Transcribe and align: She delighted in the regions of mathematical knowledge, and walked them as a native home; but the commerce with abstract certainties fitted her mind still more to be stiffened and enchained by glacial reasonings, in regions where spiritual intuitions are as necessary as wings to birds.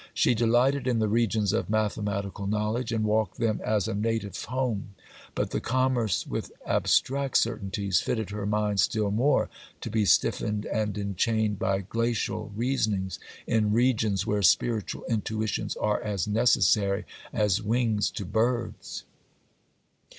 She 0.15 0.33
delighted 0.33 0.87
in 0.87 0.97
the 0.97 1.07
regions 1.07 1.53
of 1.53 1.69
mathematical 1.69 2.47
knowledge, 2.47 2.91
and 2.91 3.03
walked 3.03 3.37
them 3.37 3.61
as 3.63 3.87
a 3.87 3.93
native 3.93 4.35
home; 4.45 4.95
but 5.35 5.51
the 5.51 5.59
commerce 5.61 6.25
with 6.25 6.51
abstract 6.65 7.37
certainties 7.37 8.01
fitted 8.01 8.31
her 8.31 8.47
mind 8.47 8.79
still 8.79 9.11
more 9.11 9.47
to 9.79 9.91
be 9.91 10.05
stiffened 10.05 10.65
and 10.65 10.97
enchained 10.97 11.59
by 11.59 11.81
glacial 11.81 12.51
reasonings, 12.55 13.19
in 13.45 13.73
regions 13.73 14.25
where 14.25 14.41
spiritual 14.41 15.03
intuitions 15.05 15.75
are 15.75 16.01
as 16.01 16.27
necessary 16.27 17.05
as 17.31 17.61
wings 17.61 18.09
to 18.09 18.25
birds. 18.25 19.03